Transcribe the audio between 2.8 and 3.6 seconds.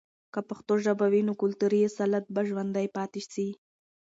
پاتې سي.